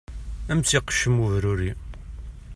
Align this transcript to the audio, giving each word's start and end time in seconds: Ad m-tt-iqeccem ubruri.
Ad 0.51 0.53
m-tt-iqeccem 0.57 1.15
ubruri. 1.23 1.71